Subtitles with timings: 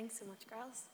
[0.00, 0.84] Thanks so much, girls.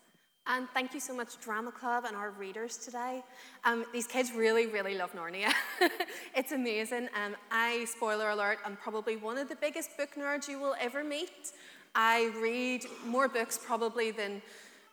[0.49, 3.23] And thank you so much, Drama Club, and our readers today.
[3.65, 5.53] Um, these kids really, really love Narnia.
[6.35, 7.09] it's amazing.
[7.15, 11.05] Um, I, spoiler alert, I'm probably one of the biggest book nerds you will ever
[11.05, 11.53] meet.
[11.95, 14.43] I read more books probably than,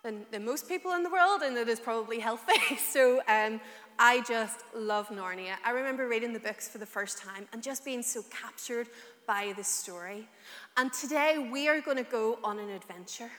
[0.04, 2.75] than, than most people in the world, and it is probably healthy.
[2.77, 3.59] so um,
[3.98, 5.55] I just love Narnia.
[5.66, 8.89] I remember reading the books for the first time and just being so captured
[9.25, 10.27] by the story.
[10.77, 13.32] And today we are going to go on an adventure.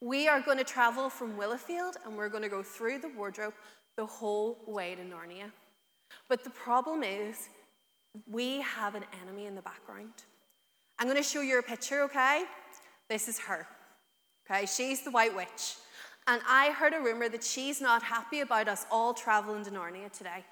[0.00, 3.54] We are going to travel from Willowfield and we're going to go through the wardrobe
[3.96, 5.50] the whole way to Narnia.
[6.28, 7.48] But the problem is,
[8.30, 10.12] we have an enemy in the background.
[10.98, 12.44] I'm going to show you a picture, okay?
[13.08, 13.66] This is her.
[14.48, 15.76] Okay, she's the White Witch.
[16.26, 20.10] And I heard a rumor that she's not happy about us all traveling to Narnia
[20.10, 20.44] today.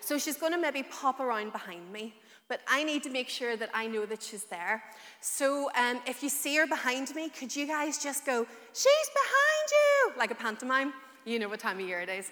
[0.00, 2.14] So she's going to maybe pop around behind me
[2.48, 4.82] but I need to make sure that I know that she's there.
[5.20, 9.66] So um, if you see her behind me, could you guys just go, She's behind
[9.70, 10.92] you, like a pantomime?
[11.24, 12.30] You know what time of year it is.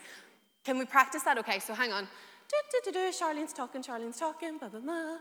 [0.65, 1.39] Can we practice that?
[1.39, 2.05] Okay, so hang on.
[2.05, 3.13] Do, do, do, do.
[3.13, 5.17] Charlene's talking, Charlene's talking, blah, blah, blah.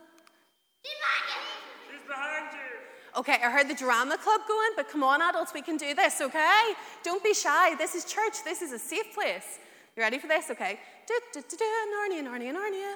[0.84, 3.20] She's behind you.
[3.20, 6.22] Okay, I heard the drama club going, but come on, adults, we can do this,
[6.22, 6.74] okay?
[7.04, 7.74] Don't be shy.
[7.76, 8.44] This is church.
[8.44, 9.60] This is a safe place.
[9.96, 10.50] You ready for this?
[10.52, 10.78] Okay.
[11.08, 11.66] Do, do, do, do.
[11.66, 12.96] Narnia, Narnia, Narnia.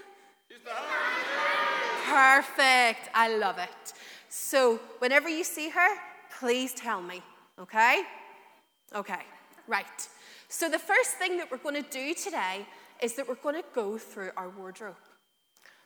[2.06, 3.10] Perfect.
[3.14, 3.94] I love it.
[4.30, 5.90] So, whenever you see her,
[6.40, 7.22] please tell me,
[7.60, 8.04] okay?
[8.96, 9.22] Okay,
[9.68, 9.86] right.
[10.48, 12.66] So, the first thing that we're going to do today
[13.02, 14.96] is that we're going to go through our wardrobe.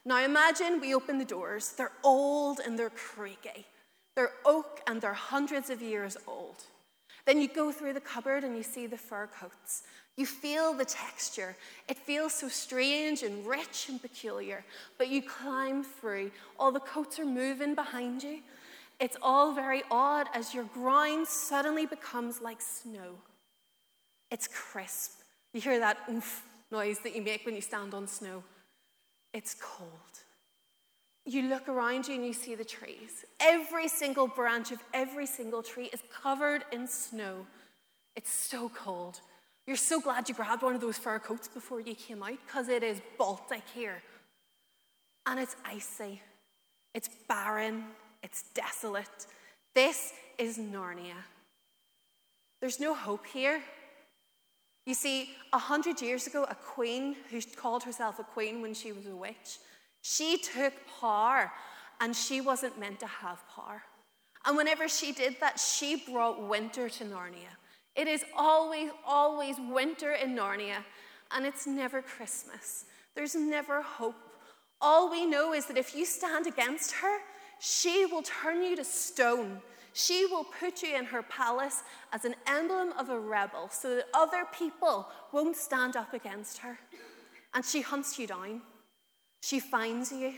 [0.05, 1.73] Now, imagine we open the doors.
[1.77, 3.65] They're old and they're creaky.
[4.15, 6.65] They're oak and they're hundreds of years old.
[7.25, 9.83] Then you go through the cupboard and you see the fur coats.
[10.17, 11.55] You feel the texture.
[11.87, 14.63] It feels so strange and rich and peculiar,
[14.97, 16.31] but you climb through.
[16.59, 18.39] All the coats are moving behind you.
[18.99, 23.15] It's all very odd as your ground suddenly becomes like snow.
[24.29, 25.21] It's crisp.
[25.53, 28.43] You hear that oomph noise that you make when you stand on snow.
[29.33, 29.89] It's cold.
[31.25, 33.25] You look around you and you see the trees.
[33.39, 37.45] Every single branch of every single tree is covered in snow.
[38.15, 39.21] It's so cold.
[39.65, 42.67] You're so glad you grabbed one of those fur coats before you came out because
[42.67, 44.03] it is Baltic here.
[45.25, 46.21] And it's icy,
[46.93, 47.85] it's barren,
[48.21, 49.25] it's desolate.
[49.73, 51.15] This is Narnia.
[52.59, 53.61] There's no hope here.
[54.85, 58.91] You see, a hundred years ago, a queen who called herself a queen when she
[58.91, 59.59] was a witch,
[60.03, 61.49] she took power
[62.01, 63.81] and she wasn't meant to have power.
[64.45, 67.55] And whenever she did that, she brought winter to Narnia.
[67.95, 70.83] It is always, always winter in Narnia,
[71.31, 72.83] and it's never Christmas.
[73.15, 74.15] There's never hope.
[74.81, 77.19] All we know is that if you stand against her,
[77.59, 79.61] she will turn you to stone.
[79.93, 84.07] She will put you in her palace as an emblem of a rebel so that
[84.13, 86.77] other people won't stand up against her.
[87.53, 88.63] And she hunts you down.
[89.43, 90.35] She finds you.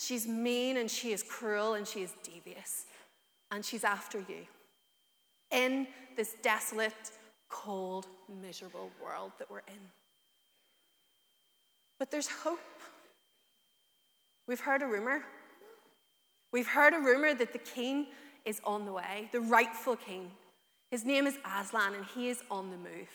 [0.00, 2.86] She's mean and she is cruel and she is devious.
[3.52, 4.46] And she's after you
[5.52, 7.12] in this desolate,
[7.48, 8.08] cold,
[8.42, 9.78] miserable world that we're in.
[12.00, 12.58] But there's hope.
[14.48, 15.22] We've heard a rumor.
[16.52, 18.08] We've heard a rumor that the king
[18.44, 20.32] is on the way, the rightful king.
[20.90, 23.08] His name is Aslan, and he is on the move.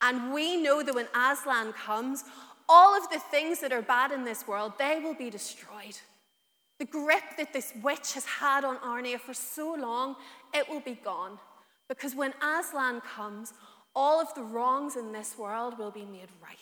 [0.00, 2.24] And we know that when Aslan comes,
[2.68, 5.96] all of the things that are bad in this world, they will be destroyed.
[6.78, 10.16] The grip that this witch has had on Narnia for so long,
[10.54, 11.38] it will be gone.
[11.88, 13.52] Because when Aslan comes,
[13.96, 16.56] all of the wrongs in this world will be made right.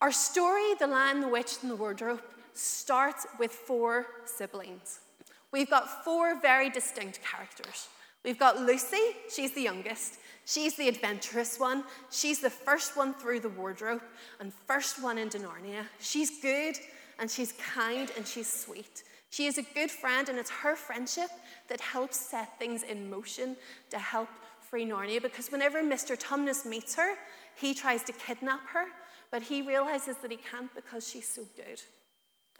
[0.00, 2.22] Our story, The Lion, the Witch, and the Wardrobe,
[2.52, 5.00] starts with four siblings.
[5.52, 7.88] We've got four very distinct characters.
[8.26, 10.18] We've got Lucy, she's the youngest.
[10.44, 11.84] She's the adventurous one.
[12.10, 14.02] She's the first one through the wardrobe
[14.40, 15.84] and first one into Narnia.
[16.00, 16.76] She's good
[17.18, 19.04] and she's kind and she's sweet.
[19.30, 21.30] She is a good friend, and it's her friendship
[21.68, 23.56] that helps set things in motion
[23.90, 24.28] to help
[24.60, 25.20] free Narnia.
[25.20, 26.16] Because whenever Mr.
[26.18, 27.14] Tumnus meets her,
[27.56, 28.86] he tries to kidnap her,
[29.30, 31.82] but he realizes that he can't because she's so good.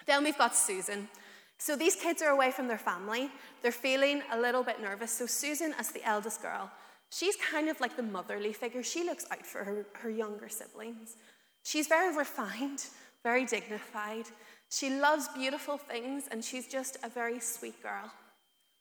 [0.07, 1.09] Then we've got Susan.
[1.58, 3.31] So these kids are away from their family.
[3.62, 5.11] They're feeling a little bit nervous.
[5.11, 6.70] So Susan, as the eldest girl,
[7.11, 8.82] she's kind of like the motherly figure.
[8.82, 11.17] She looks out for her, her younger siblings.
[11.64, 12.85] She's very refined,
[13.23, 14.26] very dignified.
[14.70, 18.11] She loves beautiful things and she's just a very sweet girl.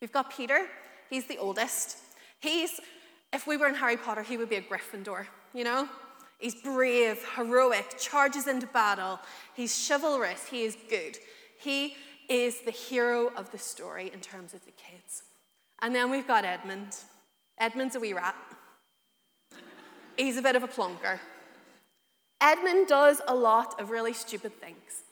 [0.01, 0.67] We've got Peter,
[1.09, 1.97] he's the oldest.
[2.39, 2.79] He's,
[3.33, 5.87] if we were in Harry Potter, he would be a Gryffindor, you know?
[6.37, 9.19] He's brave, heroic, charges into battle.
[9.55, 11.17] He's chivalrous, he is good.
[11.59, 11.95] He
[12.29, 15.23] is the hero of the story in terms of the kids.
[15.81, 16.95] And then we've got Edmund.
[17.59, 18.35] Edmund's a wee rat.
[20.17, 21.19] He's a bit of a plonker.
[22.41, 25.03] Edmund does a lot of really stupid things.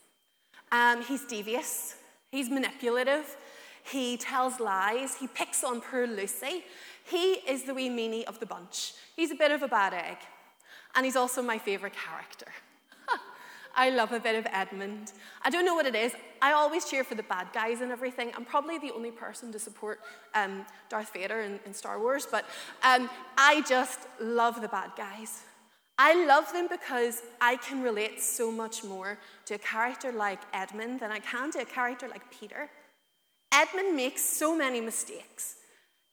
[0.71, 1.95] Um, he's devious,
[2.31, 3.38] he's manipulative,
[3.83, 6.63] he tells lies, he picks on poor Lucy.
[7.06, 8.94] He is the wee meanie of the bunch.
[9.16, 10.18] He's a bit of a bad egg.
[10.95, 12.48] And he's also my favourite character.
[13.75, 15.14] I love a bit of Edmund.
[15.42, 16.14] I don't know what it is.
[16.42, 18.31] I always cheer for the bad guys and everything.
[18.36, 20.00] I'm probably the only person to support
[20.36, 22.46] um, Darth Vader in, in, Star Wars, but
[22.84, 25.42] um, I just love the bad guys.
[25.98, 31.00] I love them because I can relate so much more to a character like Edmund
[31.00, 32.69] than I can to a character like Peter.
[33.52, 35.56] Edmund makes so many mistakes.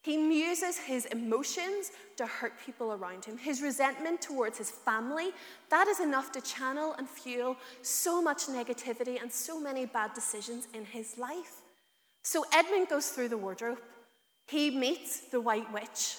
[0.03, 3.37] He uses his emotions to hurt people around him.
[3.37, 5.31] His resentment towards his family,
[5.69, 10.69] that is enough to channel and fuel so much negativity and so many bad decisions
[10.73, 11.61] in his life.
[12.23, 13.79] So Edmund goes through the wardrobe.
[14.47, 16.17] He meets the White Witch,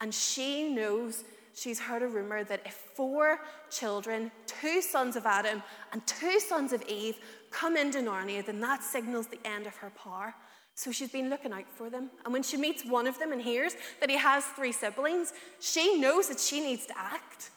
[0.00, 1.24] and she knows
[1.54, 3.40] she's heard a rumor that if four
[3.70, 5.62] children, two sons of Adam
[5.92, 7.16] and two sons of Eve,
[7.50, 10.34] come into Narnia, then that signals the end of her power.
[10.74, 12.10] So she's been looking out for them.
[12.24, 15.98] And when she meets one of them and hears that he has three siblings, she
[15.98, 17.50] knows that she needs to act.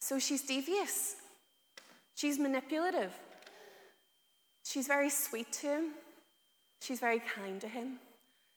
[0.00, 1.16] So she's devious.
[2.14, 3.12] She's manipulative.
[4.64, 5.90] She's very sweet to him.
[6.80, 7.98] She's very kind to him.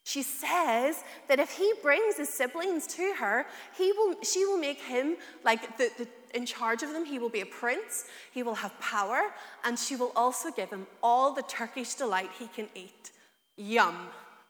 [0.04, 4.80] She says that if he brings his siblings to her, he will, she will make
[4.80, 7.06] him like the, the, in charge of them.
[7.06, 9.34] He will be a prince, he will have power,
[9.64, 13.12] and she will also give him all the Turkish delight he can eat.
[13.58, 13.96] Yum,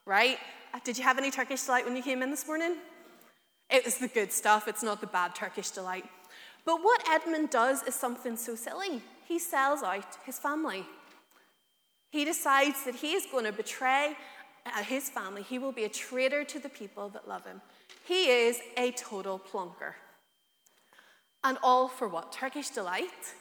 [0.06, 0.38] right?
[0.74, 2.76] Uh, did you have any Turkish delight when you came in this morning?
[3.70, 6.06] It was the good stuff, it's not the bad Turkish delight.
[6.66, 9.02] But what Edmund does is something so silly.
[9.28, 10.86] He sells out his family.
[12.10, 14.16] He decides that he is going to betray
[14.66, 15.44] uh, his family.
[15.44, 17.62] He will be a traitor to the people that love him.
[18.06, 19.94] He is a total plonker.
[21.44, 22.32] And all for what?
[22.32, 23.34] Turkish delight?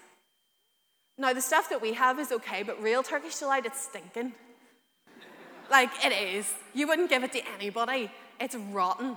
[1.16, 4.32] Now, the stuff that we have is okay, but real Turkish delight, it's stinking.
[5.70, 6.52] Like, it is.
[6.72, 8.10] You wouldn't give it to anybody.
[8.40, 9.16] It's rotten.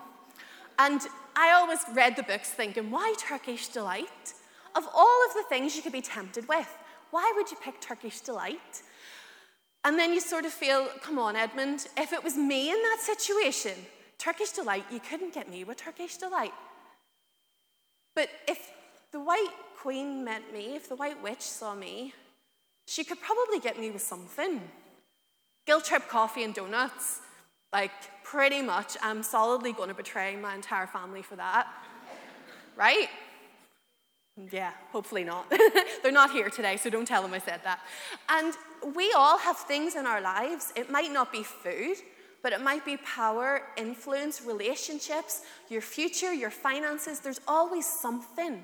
[0.80, 1.02] And
[1.36, 4.34] I always read the books thinking, why Turkish delight?
[4.76, 6.72] Of all of the things you could be tempted with,
[7.12, 8.84] why would you pick Turkish delight?
[9.84, 13.00] And then you sort of feel, come on, Edmund, if it was me in that
[13.02, 13.74] situation,
[14.18, 16.54] Turkish delight, you couldn't get me with Turkish delight.
[18.16, 18.72] But if
[19.12, 22.14] the white queen met me, if the white witch saw me,
[22.86, 24.62] she could probably get me with something.
[25.68, 27.20] Guilt trip coffee and donuts,
[27.72, 27.92] like
[28.24, 31.68] pretty much, I'm solidly going to betray my entire family for that.
[32.76, 33.10] right?
[34.52, 35.52] Yeah, hopefully not.
[36.04, 37.82] They're not here today, so don't tell them I said that.
[38.30, 38.54] And
[38.96, 40.72] we all have things in our lives.
[40.76, 41.98] It might not be food,
[42.44, 47.20] but it might be power, influence, relationships, your future, your finances.
[47.20, 48.64] There's always something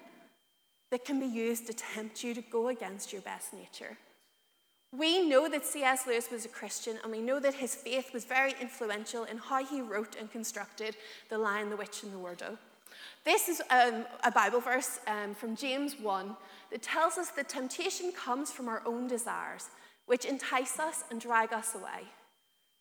[0.91, 3.97] that can be used to tempt you to go against your best nature.
[4.95, 6.05] We know that C.S.
[6.05, 9.65] Lewis was a Christian, and we know that his faith was very influential in how
[9.65, 10.95] he wrote and constructed
[11.29, 12.59] The Lion, the Witch, and the Wardrobe.
[13.25, 16.35] This is um, a Bible verse um, from James 1
[16.71, 19.69] that tells us that temptation comes from our own desires,
[20.05, 22.03] which entice us and drag us away.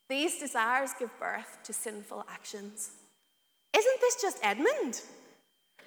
[0.07, 2.91] These desires give birth to sinful actions.
[3.75, 5.01] Isn't this just Edmund?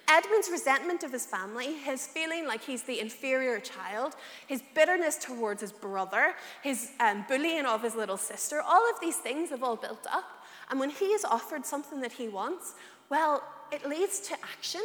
[0.09, 4.15] Edmund's resentment of his family, his feeling like he's the inferior child,
[4.47, 6.33] his bitterness towards his brother,
[6.63, 10.45] his um, bullying of his little sister, all of these things have all built up.
[10.69, 12.75] And when he is offered something that he wants,
[13.09, 14.81] well, it leads to action.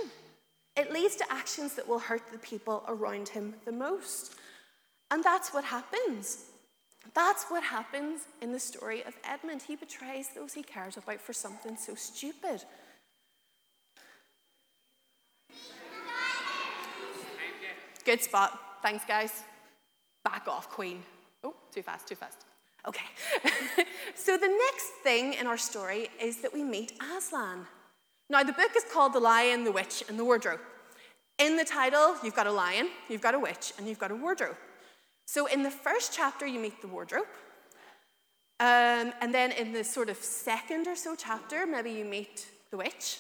[0.77, 4.35] It leads to actions that will hurt the people around him the most.
[5.11, 6.47] And that's what happens.
[7.15, 9.63] That's what happens in the story of Edmund.
[9.63, 12.65] He betrays those he cares about for something so stupid.
[18.05, 18.59] Good spot.
[18.83, 19.43] Thanks, guys.
[20.25, 21.03] Back off, Queen.
[21.45, 22.45] Oh, too fast, too fast.
[22.87, 23.05] Okay.
[24.15, 27.67] so the next thing in our story is that we meet Aslan.
[28.29, 30.61] Now, the book is called The Lion, the Witch, and the Wardrobe.
[31.39, 34.15] In the title, you've got a lion, you've got a witch, and you've got a
[34.15, 34.57] wardrobe.
[35.27, 37.27] So in the first chapter, you meet the wardrobe.
[38.61, 42.77] Um, and then in the sort of second or so chapter, maybe you meet the
[42.77, 43.19] witch.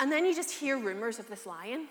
[0.00, 1.88] And then you just hear rumors of this lion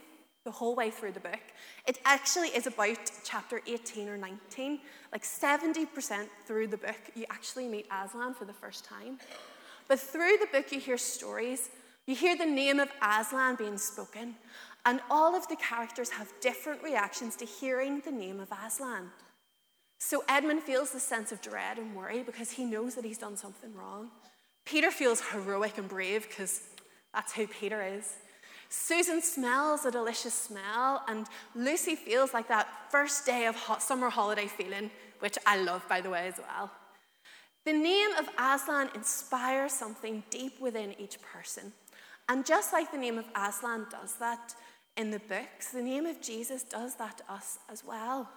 [0.48, 1.42] the whole way through the book.
[1.86, 4.80] It actually is about chapter 18 or 19.
[5.12, 9.20] Like 70% through the book, you actually meet Aslan for the first time.
[9.90, 11.70] But through the book, you hear stories.
[12.06, 14.36] You hear the name of Aslan being spoken.
[14.86, 19.12] And all of the characters have different reactions to hearing the name of Aslan.
[20.00, 23.36] So Edmund feels the sense of dread and worry because he knows that he's done
[23.36, 24.12] something wrong.
[24.64, 26.62] Peter feels heroic and brave because
[27.14, 28.14] That's who Peter is.
[28.70, 34.10] Susan smells a delicious smell, and Lucy feels like that first day of hot summer
[34.10, 36.72] holiday feeling, which I love, by the way, as well.
[37.66, 41.74] The name of Aslan inspires something deep within each person.
[42.30, 44.54] And just like the name of Aslan does that
[44.98, 48.30] in the books, the name of Jesus does that to us as well.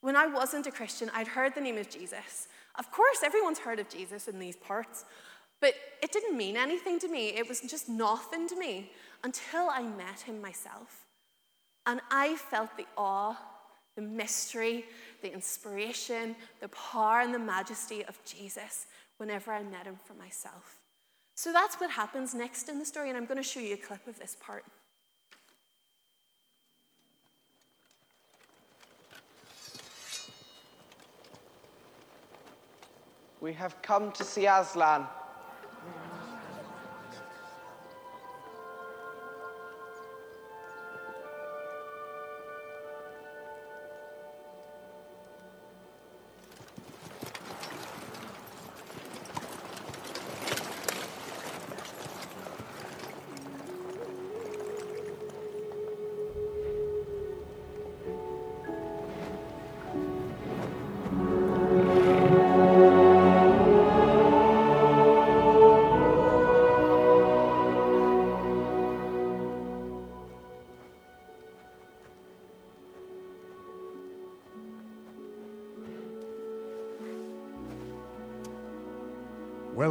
[0.00, 2.48] When I wasn't a Christian, I'd heard the name of Jesus.
[2.78, 5.04] Of course, everyone's heard of Jesus in these parts,
[5.60, 7.28] but it didn't mean anything to me.
[7.28, 8.90] It was just nothing to me
[9.24, 11.06] until I met him myself.
[11.86, 13.36] And I felt the awe,
[13.96, 14.84] the mystery,
[15.20, 18.86] the inspiration, the power, and the majesty of Jesus
[19.18, 20.80] whenever I met him for myself.
[21.34, 23.76] So that's what happens next in the story, and I'm going to show you a
[23.76, 24.64] clip of this part.
[33.40, 35.04] We have come to see Aslan.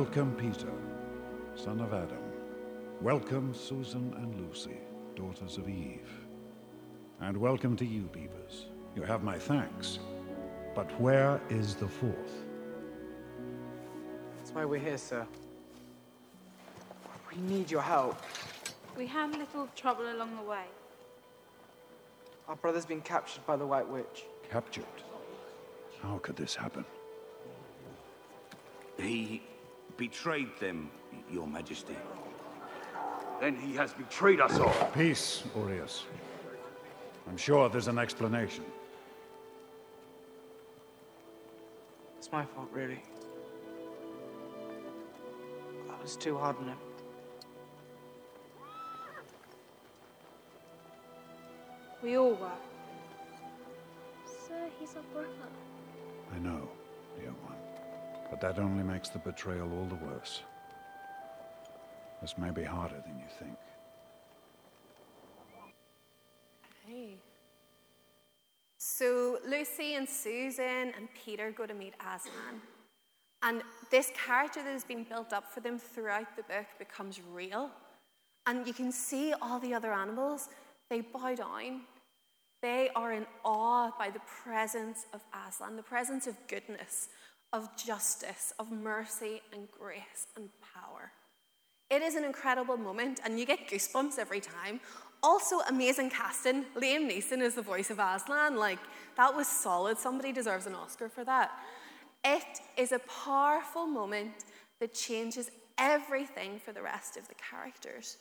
[0.02, 0.74] Welcome, Peter,
[1.54, 2.24] son of Adam.
[3.02, 4.80] Welcome, Susan and Lucy,
[5.16, 6.10] daughters of Eve.
[7.20, 8.66] And welcome to you, Beavers.
[8.96, 10.00] You have my thanks.
[10.74, 12.44] But where is the fourth?
[14.40, 15.24] That's why we're here, sir.
[17.32, 18.20] We need your help.
[18.98, 20.66] We had a little trouble along the way.
[22.48, 24.26] Our brother's been captured by the White Witch.
[24.50, 24.98] Captured?
[26.02, 26.86] How could this happen?
[28.98, 29.44] He
[30.02, 30.90] betrayed them,
[31.32, 31.96] Your Majesty.
[33.40, 34.74] Then he has betrayed us all.
[34.96, 36.06] Peace, Oreius.
[37.30, 38.64] I'm sure there's an explanation.
[42.18, 43.04] It's my fault, really.
[45.88, 46.78] I was too hard on him.
[52.02, 52.60] We all were.
[54.48, 55.30] Sir, he's our brother.
[56.34, 56.68] I know,
[57.20, 57.71] dear one.
[58.32, 60.42] But that only makes the betrayal all the worse.
[62.22, 63.58] This may be harder than you think.
[66.86, 67.18] Okay.
[68.78, 72.62] So Lucy and Susan and Peter go to meet Aslan.
[73.44, 77.70] And this character that has been built up for them throughout the book becomes real.
[78.48, 80.50] And you can see all the other animals,
[80.90, 81.82] they bow down.
[82.62, 87.10] They are in awe by the presence of Aslan, the presence of goodness,
[87.54, 91.12] of justice, of mercy and grace and power.
[91.90, 94.80] It is an incredible moment, and you get goosebumps every time.
[95.22, 96.64] Also, amazing casting.
[96.76, 98.56] Liam Neeson is the voice of Aslan.
[98.56, 98.80] Like,
[99.18, 99.98] that was solid.
[99.98, 101.52] Somebody deserves an Oscar for that.
[102.24, 104.46] It is a powerful moment
[104.80, 108.18] that changes everything for the rest of the characters.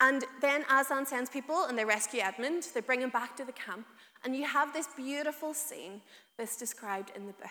[0.00, 2.64] And then Aslan sends people and they rescue Edmund.
[2.74, 3.86] They bring him back to the camp.
[4.24, 6.00] And you have this beautiful scene
[6.36, 7.50] that's described in the book.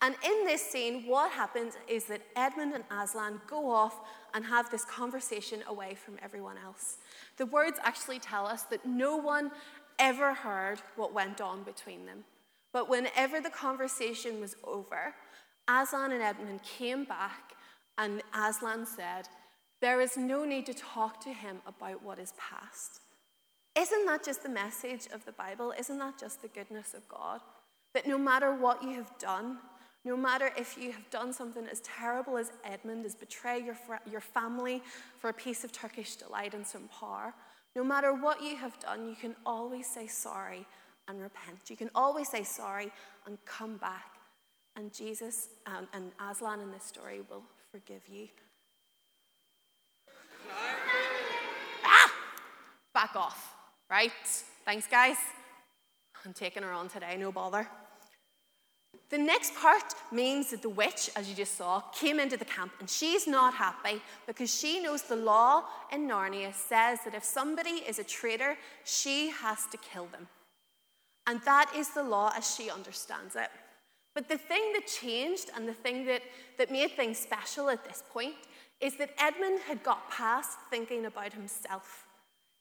[0.00, 3.98] And in this scene, what happens is that Edmund and Aslan go off
[4.32, 6.98] and have this conversation away from everyone else.
[7.36, 9.50] The words actually tell us that no one
[9.98, 12.24] ever heard what went on between them.
[12.72, 15.14] But whenever the conversation was over,
[15.68, 17.54] Aslan and Edmund came back,
[17.96, 19.28] and Aslan said,
[19.80, 23.00] There is no need to talk to him about what is past.
[23.76, 25.72] Isn't that just the message of the Bible?
[25.78, 27.40] Isn't that just the goodness of God?
[27.94, 29.58] That no matter what you have done,
[30.08, 33.76] no matter if you have done something as terrible as Edmund, as betray your,
[34.10, 34.82] your family
[35.18, 37.34] for a piece of Turkish delight and some power,
[37.76, 40.66] no matter what you have done, you can always say sorry
[41.08, 41.68] and repent.
[41.68, 42.90] You can always say sorry
[43.26, 44.14] and come back.
[44.76, 48.28] And Jesus and, and Aslan in this story will forgive you.
[51.84, 52.12] ah!
[52.94, 53.54] Back off,
[53.90, 54.12] right?
[54.64, 55.18] Thanks, guys.
[56.24, 57.68] I'm taking her on today, no bother.
[59.10, 62.72] The next part means that the witch, as you just saw, came into the camp
[62.78, 67.82] and she's not happy because she knows the law in Narnia says that if somebody
[67.88, 70.28] is a traitor, she has to kill them.
[71.26, 73.50] And that is the law as she understands it.
[74.14, 76.22] But the thing that changed and the thing that,
[76.58, 78.34] that made things special at this point
[78.80, 82.07] is that Edmund had got past thinking about himself.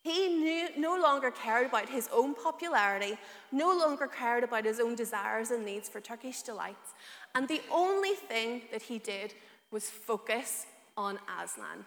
[0.08, 3.18] He knew, no longer cared about his own popularity,
[3.52, 6.94] no longer cared about his own desires and needs for Turkish delights.
[7.36, 9.34] And the only thing that he did
[9.70, 11.84] was focus on Aslan.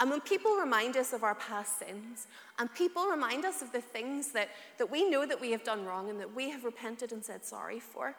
[0.00, 2.26] And when people remind us of our past sins,
[2.58, 5.84] and people remind us of the things that, that we know that we have done
[5.86, 8.16] wrong and that we have repented and said sorry for,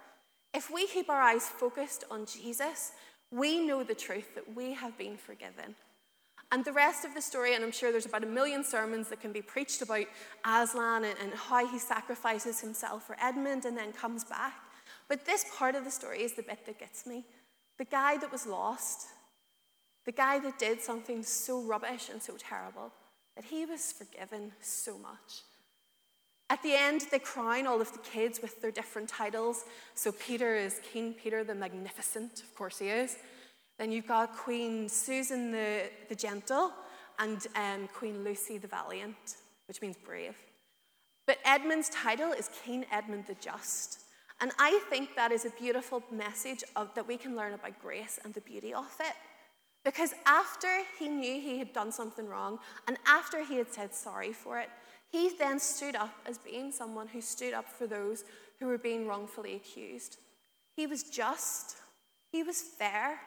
[0.54, 2.94] if we keep our eyes focused on Jesus,
[3.32, 5.76] we know the truth that we have been forgiven.
[6.52, 9.22] And the rest of the story, and I'm sure there's about a million sermons that
[9.22, 10.06] can be preached about
[10.44, 14.54] Aslan and, and how he sacrifices himself for Edmund and then comes back.
[15.08, 17.24] But this part of the story is the bit that gets me.
[17.78, 19.08] The guy that was lost,
[20.06, 22.92] the guy that did something so rubbish and so terrible,
[23.36, 25.44] that he was forgiven so much.
[26.50, 29.66] At the end, they crown all of the kids with their different titles.
[29.94, 33.18] So Peter is King Peter the Magnificent, of course he is.
[33.80, 36.74] Then you've got Queen Susan the, the Gentle
[37.18, 40.36] and um, Queen Lucy the Valiant, which means brave.
[41.26, 44.02] But Edmund's title is King Edmund the Just.
[44.42, 48.20] And I think that is a beautiful message of, that we can learn about grace
[48.24, 49.14] and the beauty of it.
[49.86, 50.68] Because after
[50.98, 54.70] he knew he had done something wrong, and after he had said sorry for it,
[55.10, 58.26] he then stood up as being someone who stood up for those
[58.60, 60.18] who were being wrongfully accused.
[60.76, 61.78] He was just,
[62.32, 63.20] he was fair,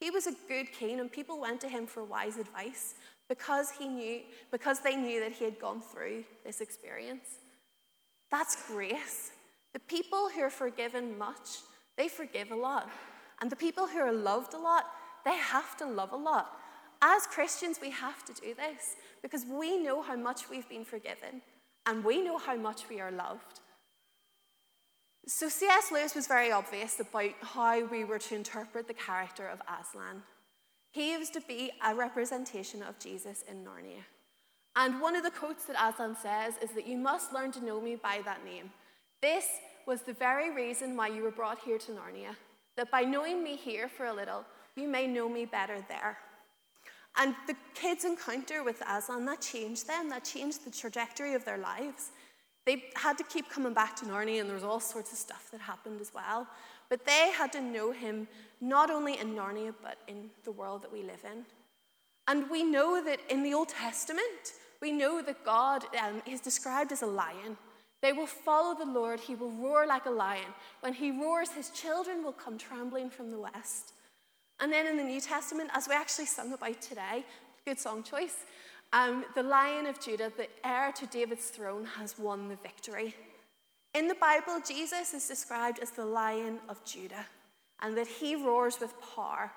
[0.00, 2.94] he was a good king, and people went to him for wise advice
[3.28, 4.20] because he knew,
[4.52, 7.38] because they knew that he had gone through this experience.
[8.30, 9.30] That's grace.
[9.72, 11.60] The people who are forgiven much,
[11.96, 12.90] they forgive a lot.
[13.40, 14.86] And the people who are loved a lot,
[15.24, 16.52] they have to love a lot.
[17.02, 21.42] As Christians, we have to do this because we know how much we've been forgiven
[21.84, 23.60] and we know how much we are loved.
[25.28, 25.90] So, C.S.
[25.90, 30.22] Lewis was very obvious about how we were to interpret the character of Aslan.
[30.92, 34.04] He was to be a representation of Jesus in Narnia.
[34.76, 37.80] And one of the quotes that Aslan says is that you must learn to know
[37.80, 38.70] me by that name.
[39.20, 39.46] This
[39.84, 42.36] was the very reason why you were brought here to Narnia,
[42.76, 44.44] that by knowing me here for a little,
[44.76, 46.18] you may know me better there.
[47.16, 51.58] And the kids' encounter with Aslan, that changed them, that changed the trajectory of their
[51.58, 52.10] lives.
[52.66, 55.48] They had to keep coming back to Narnia, and there was all sorts of stuff
[55.52, 56.46] that happened as well.
[56.88, 58.28] But they had to know him
[58.60, 61.44] not only in Narnia, but in the world that we live in.
[62.28, 66.90] And we know that in the Old Testament, we know that God um, is described
[66.90, 67.56] as a lion.
[68.02, 69.20] They will follow the Lord.
[69.20, 70.52] He will roar like a lion.
[70.80, 73.92] When he roars, his children will come trembling from the west.
[74.60, 77.24] And then in the New Testament, as we actually sung about today,
[77.64, 78.44] good song choice,
[78.96, 83.14] um, the Lion of Judah, the heir to David's throne, has won the victory.
[83.92, 87.26] In the Bible, Jesus is described as the Lion of Judah
[87.82, 89.52] and that he roars with power.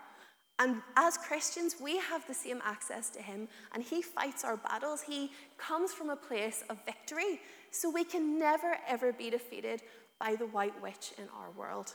[0.59, 5.01] And as Christians, we have the same access to him, and he fights our battles.
[5.01, 7.39] He comes from a place of victory,
[7.71, 9.81] so we can never, ever be defeated
[10.19, 11.93] by the white witch in our world.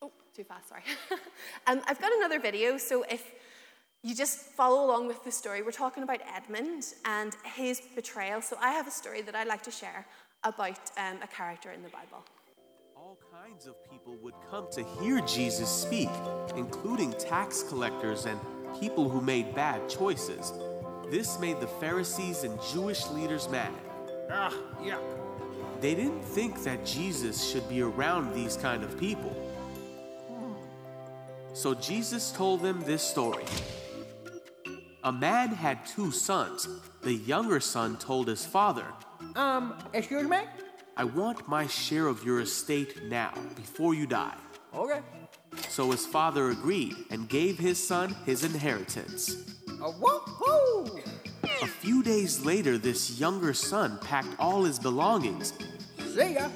[0.00, 0.82] Oh, too fast, sorry.
[1.66, 3.32] um, I've got another video, so if
[4.04, 8.42] you just follow along with the story, we're talking about Edmund and his betrayal.
[8.42, 10.06] So I have a story that I'd like to share
[10.44, 12.22] about um, a character in the Bible.
[12.94, 16.10] All kinds of people would come to hear Jesus speak,
[16.54, 18.38] including tax collectors and
[18.78, 20.52] people who made bad choices.
[21.10, 23.72] This made the Pharisees and Jewish leaders mad.
[24.30, 25.00] Ah, yuck.
[25.80, 29.34] They didn't think that Jesus should be around these kind of people.
[31.54, 33.44] So Jesus told them this story.
[35.04, 36.66] A man had two sons.
[37.02, 38.86] The younger son told his father,
[39.36, 40.38] Um, excuse me?
[40.96, 44.34] I want my share of your estate now, before you die.
[44.74, 45.00] Okay.
[45.68, 49.36] So his father agreed and gave his son his inheritance.
[49.68, 51.00] Uh, whoop-hoo!
[51.62, 55.52] A few days later, this younger son packed all his belongings
[56.14, 56.48] See ya.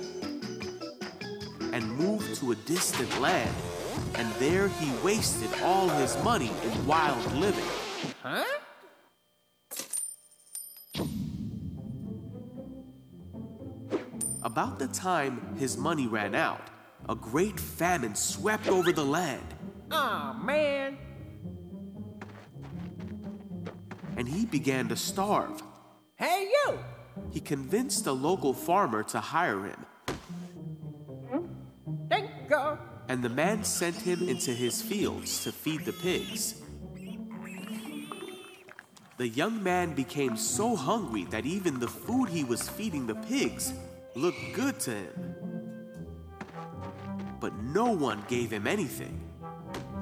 [1.73, 3.55] and moved to a distant land.
[4.15, 7.65] And there he wasted all his money in wild living.
[8.23, 8.45] Huh?
[14.43, 16.61] About the time his money ran out,
[17.09, 19.45] a great famine swept over the land,
[19.91, 20.97] Aw, man.
[24.17, 25.63] and he began to starve.
[26.17, 26.79] Hey, you!
[27.33, 29.87] He convinced a local farmer to hire him,
[31.31, 31.47] hmm?
[32.09, 32.79] Thank God.
[33.09, 36.63] and the man sent him into his fields to feed the pigs.
[39.19, 43.73] The young man became so hungry that even the food he was feeding the pigs
[44.15, 45.35] looked good to him.
[47.41, 49.21] but no one gave him anything.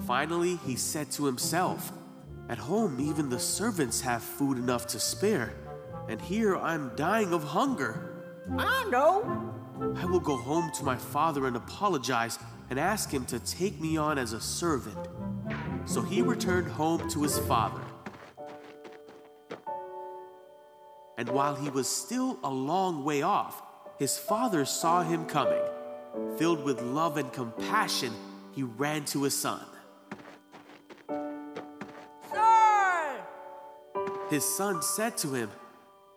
[0.06, 1.92] Finally, he said to himself,
[2.48, 5.54] At home, even the servants have food enough to spare,
[6.08, 8.24] and here I'm dying of hunger.
[8.58, 9.52] I know.
[9.96, 12.38] I will go home to my father and apologize
[12.70, 15.08] and ask him to take me on as a servant.
[15.84, 17.85] So he returned home to his father.
[21.16, 23.62] And while he was still a long way off,
[23.98, 25.62] his father saw him coming.
[26.38, 28.12] Filled with love and compassion,
[28.52, 29.64] he ran to his son.
[32.30, 33.20] Son!
[34.30, 35.50] His son said to him,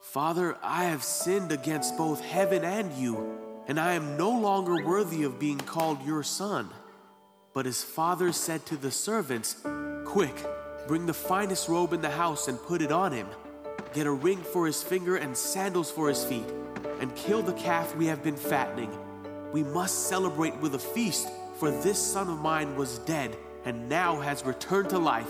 [0.01, 5.23] Father, I have sinned against both heaven and you, and I am no longer worthy
[5.23, 6.69] of being called your son.
[7.53, 9.55] But his father said to the servants,
[10.05, 10.35] Quick,
[10.87, 13.27] bring the finest robe in the house and put it on him.
[13.91, 16.45] Get a ring for his finger and sandals for his feet,
[16.99, 18.91] and kill the calf we have been fattening.
[19.51, 24.21] We must celebrate with a feast, for this son of mine was dead and now
[24.21, 25.29] has returned to life.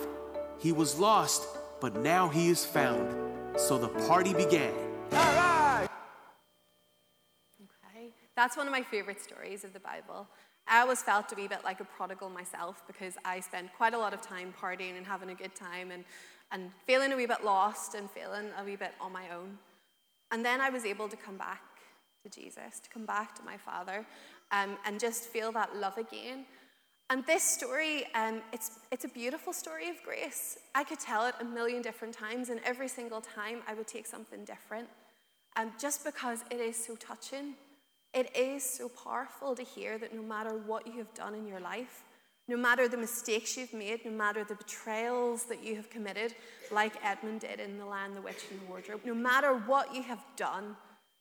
[0.60, 1.48] He was lost,
[1.80, 3.16] but now he is found.
[3.58, 4.74] So the party began.
[5.14, 5.88] All right.
[7.64, 10.28] Okay, that's one of my favorite stories of the Bible.
[10.68, 13.74] I always felt to be a wee bit like a prodigal myself because I spent
[13.76, 16.04] quite a lot of time partying and having a good time and,
[16.52, 19.58] and feeling a wee bit lost and feeling a wee bit on my own.
[20.32, 21.62] And then I was able to come back
[22.24, 24.06] to Jesus, to come back to my Father,
[24.52, 26.46] um, and just feel that love again.
[27.12, 30.60] And this story, um, it's, it's a beautiful story of grace.
[30.76, 34.06] I could tell it a million different times, and every single time I would take
[34.06, 34.88] something different.
[35.56, 37.56] Um, just because it is so touching.
[38.14, 41.60] It is so powerful to hear that no matter what you have done in your
[41.60, 42.04] life,
[42.50, 46.34] no matter the mistakes you've made, no matter the betrayals that you have committed,
[46.72, 50.02] like Edmund did in The Lion, the Witch, and the Wardrobe, no matter what you
[50.02, 50.76] have done,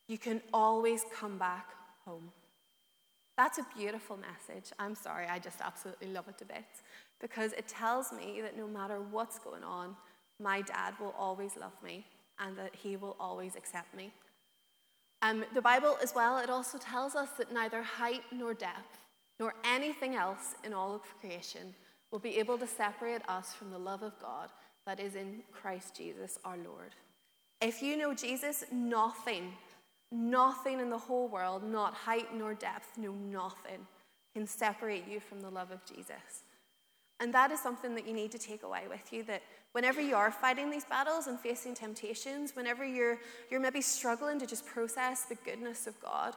[0.09, 1.67] you can always come back
[2.07, 2.31] home.
[3.37, 4.73] That's a beautiful message.
[4.79, 6.83] I'm sorry, I just absolutely love it to bits
[7.21, 9.97] because it tells me that no matter what's going on,
[10.41, 12.07] my dad will always love me
[12.39, 14.13] and that he will always accept me.
[15.21, 18.99] Um, the Bible, as well, it also tells us that neither height nor depth,
[19.39, 21.75] nor anything else in all of creation,
[22.11, 24.51] will be able to separate us from the love of God
[24.87, 26.95] that is in Christ Jesus our Lord.
[27.61, 29.53] If you know Jesus, nothing,
[30.11, 33.87] nothing in the whole world, not height nor depth, no nothing,
[34.35, 36.45] can separate you from the love of Jesus.
[37.21, 40.15] And that is something that you need to take away with you that whenever you
[40.15, 43.19] are fighting these battles and facing temptations, whenever you're,
[43.51, 46.35] you're maybe struggling to just process the goodness of God,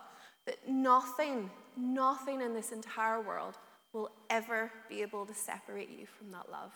[0.48, 3.58] that nothing, nothing in this entire world
[3.94, 6.72] will ever be able to separate you from that love.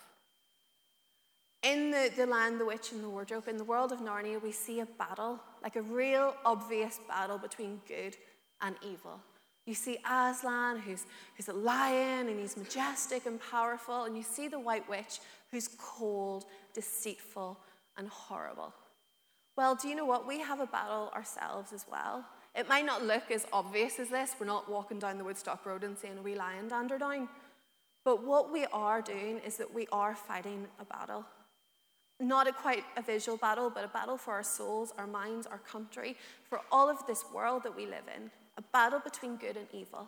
[1.63, 4.51] In the, the Lion, the Witch, and the Wardrobe, in the world of Narnia, we
[4.51, 8.15] see a battle, like a real obvious battle between good
[8.61, 9.19] and evil.
[9.65, 11.05] You see Aslan, who's,
[11.35, 15.69] who's a lion and he's majestic and powerful, and you see the White Witch, who's
[15.79, 17.57] cold, deceitful,
[17.97, 18.73] and horrible.
[19.57, 20.27] Well, do you know what?
[20.27, 22.25] We have a battle ourselves as well.
[22.55, 24.35] It might not look as obvious as this.
[24.39, 27.27] We're not walking down the Woodstock Road and saying a wee lion dander down.
[28.05, 31.25] But what we are doing is that we are fighting a battle.
[32.19, 35.57] Not a quite a visual battle, but a battle for our souls, our minds, our
[35.57, 36.15] country,
[36.47, 40.07] for all of this world that we live in a battle between good and evil.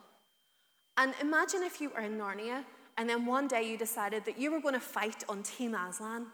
[0.96, 2.64] And imagine if you were in Narnia
[2.96, 6.26] and then one day you decided that you were going to fight on Team Aslan.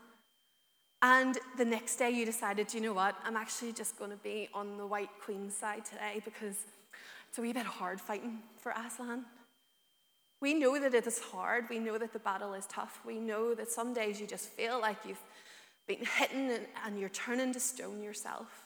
[1.05, 4.49] And the next day you decided, you know what, I'm actually just going to be
[4.55, 6.57] on the White Queen's side today because
[7.29, 9.27] it's a wee bit hard fighting for Aslan.
[10.41, 11.67] We know that it is hard.
[11.69, 13.01] We know that the battle is tough.
[13.05, 15.23] We know that some days you just feel like you've
[15.87, 18.65] been hidden and, and you're turning to stone yourself.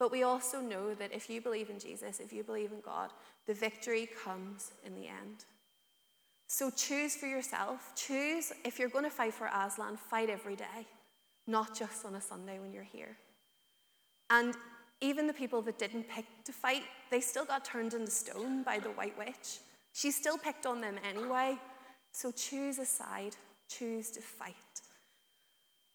[0.00, 3.10] But we also know that if you believe in Jesus, if you believe in God,
[3.46, 5.44] the victory comes in the end.
[6.48, 7.92] So choose for yourself.
[7.94, 10.88] Choose, if you're going to fight for Aslan, fight every day,
[11.46, 13.16] not just on a Sunday when you're here.
[14.30, 14.54] And
[15.00, 18.78] even the people that didn't pick to fight, they still got turned into stone by
[18.78, 19.58] the White Witch.
[19.92, 21.56] She still picked on them anyway.
[22.12, 23.36] So choose a side,
[23.68, 24.54] choose to fight.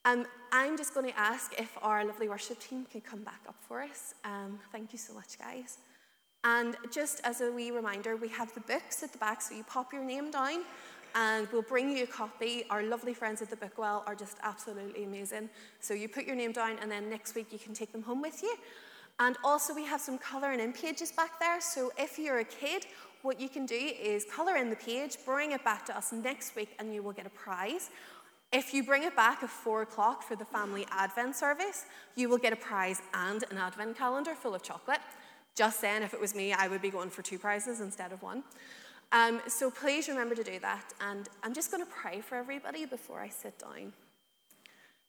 [0.04, 3.56] Um, I'm just going to ask if our lovely worship team can come back up
[3.66, 4.14] for us.
[4.24, 5.78] Um, thank you so much, guys.
[6.44, 9.64] And just as a wee reminder, we have the books at the back, so you
[9.64, 10.62] pop your name down
[11.14, 12.64] and we'll bring you a copy.
[12.70, 15.48] Our lovely friends at the Bookwell are just absolutely amazing.
[15.80, 18.20] So you put your name down, and then next week you can take them home
[18.20, 18.54] with you.
[19.18, 21.60] And also, we have some colouring in pages back there.
[21.60, 22.86] So if you're a kid,
[23.22, 26.54] what you can do is colour in the page, bring it back to us next
[26.54, 27.90] week, and you will get a prize.
[28.52, 32.38] If you bring it back at four o'clock for the family Advent service, you will
[32.38, 35.00] get a prize and an Advent calendar full of chocolate.
[35.56, 38.22] Just saying, if it was me, I would be going for two prizes instead of
[38.22, 38.44] one.
[39.12, 40.92] Um, so please remember to do that.
[41.00, 43.92] And I'm just going to pray for everybody before I sit down.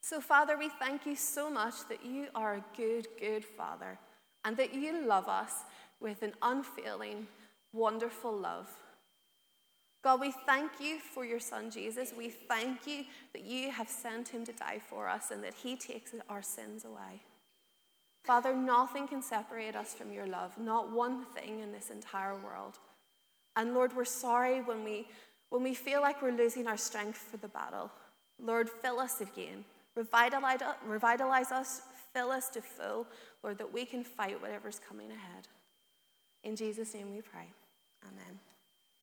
[0.02, 3.98] So, Father, we thank you so much that you are a good, good Father
[4.46, 5.52] and that you love us
[6.00, 7.28] with an unfailing,
[7.74, 8.70] wonderful love.
[10.04, 12.14] God, we thank you for your Son Jesus.
[12.16, 15.76] We thank you that you have sent him to die for us and that he
[15.76, 17.24] takes our sins away.
[18.24, 22.78] Father, nothing can separate us from your love, not one thing in this entire world.
[23.58, 25.08] And Lord, we're sorry when we,
[25.50, 27.92] when we feel like we're losing our strength for the battle.
[28.40, 29.66] Lord, fill us again.
[29.96, 31.82] Revitalize, revitalize us,
[32.14, 33.08] fill us to full,
[33.44, 35.48] Lord, that we can fight whatever's coming ahead.
[36.44, 37.52] In Jesus' name we pray.
[38.04, 38.40] Amen.